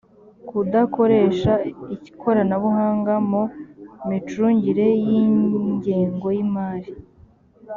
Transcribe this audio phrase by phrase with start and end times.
[0.47, 1.51] kudakoresha
[2.11, 3.43] ikoranabuhanga mu
[4.07, 6.91] micungire y ingengo y imari